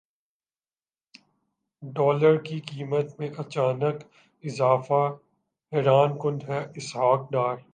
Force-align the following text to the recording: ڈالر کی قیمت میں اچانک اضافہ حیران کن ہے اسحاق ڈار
ڈالر 1.83 2.37
کی 2.37 2.59
قیمت 2.61 3.19
میں 3.19 3.29
اچانک 3.37 4.03
اضافہ 4.43 5.03
حیران 5.73 6.17
کن 6.19 6.37
ہے 6.47 6.59
اسحاق 6.75 7.31
ڈار 7.31 7.55